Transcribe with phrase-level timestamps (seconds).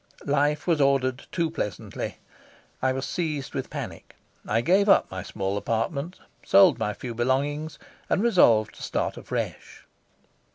[0.25, 2.17] Life was ordered too pleasantly.
[2.81, 4.15] I was seized with panic.
[4.47, 7.77] I gave up my small apartment, sold my few belongings,
[8.09, 9.85] and resolved to start afresh.